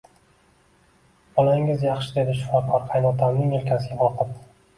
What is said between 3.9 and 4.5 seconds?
qoqib